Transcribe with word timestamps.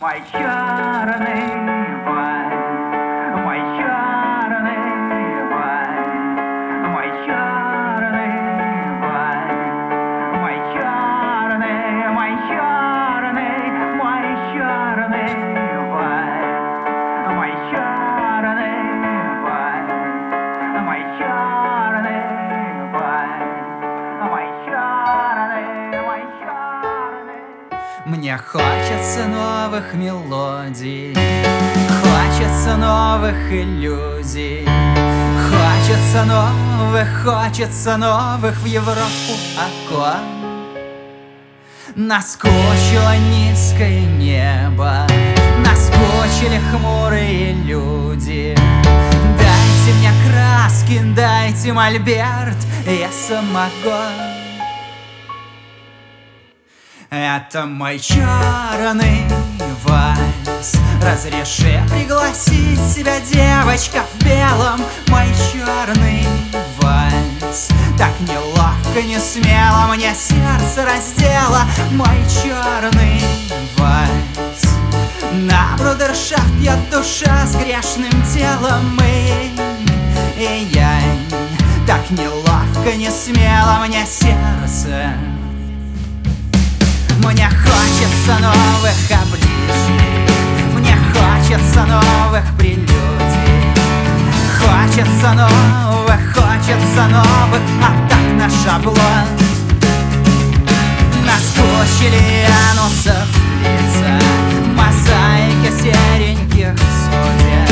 мой 0.00 0.22
черный 0.30 1.56
Мне 28.06 28.38
хочется 28.38 29.26
новых 29.26 29.92
мелодий 29.94 31.12
Хочется 32.02 32.76
новых 32.76 33.34
иллюзий 33.50 34.64
Хочется 35.50 36.22
новых, 36.22 37.24
хочется 37.24 37.96
новых 37.96 38.56
в 38.60 38.64
Европу 38.64 39.34
окон. 39.56 40.20
Наскучило 41.96 43.16
низкое 43.32 44.02
небо 44.02 45.04
Наскучили 45.66 46.60
хмурые 46.70 47.54
люди. 47.54 48.56
Дайте 49.36 49.98
мне 49.98 50.12
краски, 50.30 51.00
дайте 51.16 51.72
мольберт 51.72 52.58
Я 52.86 53.10
самогон 53.10 54.35
это 57.10 57.66
мой 57.66 57.98
черный 57.98 59.24
вальс 59.84 60.76
Разреши 61.02 61.80
пригласить 61.90 62.80
себя, 62.80 63.20
девочка 63.20 64.02
в 64.02 64.24
белом. 64.24 64.80
Мой 65.08 65.26
черный 65.52 66.26
вальс 66.80 67.68
Так 67.98 68.12
неловко, 68.20 69.02
не 69.02 69.18
смело 69.18 69.86
Мне 69.94 70.14
сердце 70.14 70.84
раздела. 70.84 71.62
Мой 71.92 72.16
черный 72.42 73.22
вальс 73.76 74.74
На 75.32 75.76
брудершафт 75.78 76.58
пьет 76.58 76.90
душа 76.90 77.46
с 77.46 77.54
грешным 77.56 78.12
телом. 78.34 78.98
И, 79.02 79.50
и 80.38 80.68
я 80.72 81.00
Так 81.86 82.10
неловко, 82.10 82.96
не 82.96 83.10
смело 83.10 83.84
Мне 83.86 84.04
сердце 84.06 85.35
мне 87.26 87.48
хочется 87.48 88.38
новых 88.40 88.98
обличий 89.10 90.26
Мне 90.74 90.96
хочется 91.12 91.84
новых 91.84 92.44
прелюдий. 92.56 92.86
Хочется 94.58 95.32
новых, 95.32 96.20
хочется 96.34 97.02
новых 97.08 97.62
атак 97.82 98.26
на 98.38 98.48
шаблон. 98.48 99.26
Наскучили 101.24 102.46
анусов 102.70 103.28
лица 103.60 104.20
Мозаики 104.76 105.70
сереньких 105.82 106.78
судеб. 107.02 107.68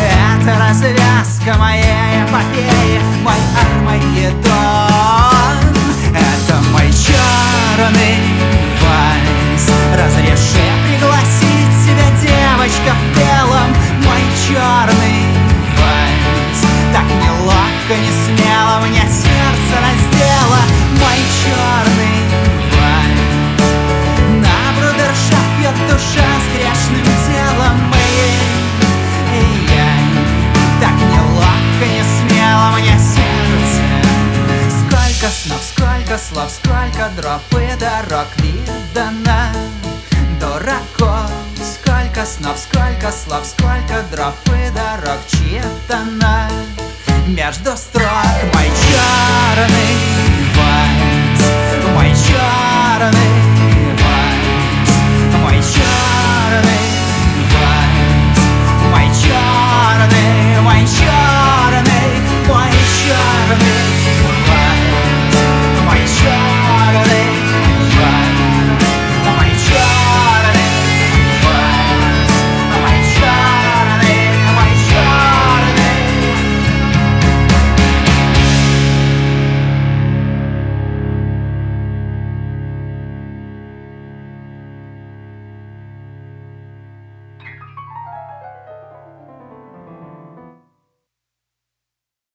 Это 0.00 0.58
развязка 0.58 1.58
моей 1.58 2.24
эпопеи 2.24 3.00
Мой 3.22 3.40
Армагеддон. 3.62 4.42
Это 6.14 6.56
мой 6.72 6.90
черный 6.92 8.51
Разреши 10.32 10.64
пригласить 10.88 11.74
себя, 11.84 12.08
девочка 12.22 12.94
в 12.96 13.18
белом 13.18 13.68
Мой 14.02 14.22
черный 14.48 15.26
вальс 15.76 16.62
Так 16.90 17.04
неловко, 17.04 17.94
не 18.00 18.08
смело 18.08 18.80
Мне 18.80 19.02
сердце 19.02 19.74
раздела 19.76 20.62
Мой 20.98 21.18
черный 21.42 22.16
вальс 22.72 23.20
На 24.40 24.72
брудершафт 24.78 25.50
пьет 25.58 25.76
душа 25.86 26.28
с 26.40 26.56
грешным 26.56 27.04
телом 27.28 27.92
И, 27.92 29.36
и 29.36 29.74
я 29.74 29.92
Так 30.80 30.96
неловко, 31.12 31.84
не 31.84 32.02
смело 32.16 32.70
Мне 32.78 32.98
сердце. 32.98 33.82
Сколько 34.80 35.30
снов, 35.30 35.60
сколько 35.62 36.18
слов, 36.18 36.50
сколько 36.50 37.10
дров 37.18 37.42
и 37.50 37.78
дорог 37.78 38.28
видано 38.38 39.71
Сколько 42.22 42.26
снов, 42.26 42.58
сколько 42.58 43.10
слов, 43.10 43.44
сколько 43.44 44.02
дров 44.12 44.34
и 44.46 44.70
дорог 44.70 45.18
читано. 45.26 46.48
Между 47.26 47.76
строк 47.76 48.04
мой 48.54 48.70
черный 48.86 49.96
вальс 50.54 51.42
Мой 51.92 52.10
черный 52.10 53.31